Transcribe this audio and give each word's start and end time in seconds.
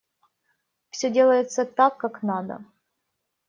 Все 0.89 1.11
делается 1.11 1.63
так, 1.63 1.99
как 1.99 2.23
надо. 2.23 2.65